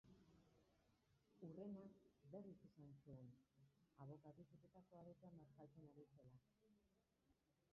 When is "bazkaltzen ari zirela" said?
5.43-6.27